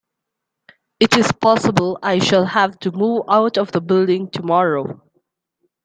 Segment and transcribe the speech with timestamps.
[0.99, 4.99] It is possible I shall have to move out of the building tomorrow.